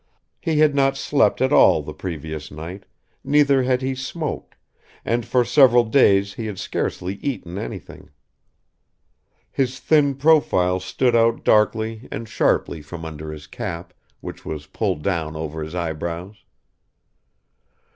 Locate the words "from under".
12.81-13.31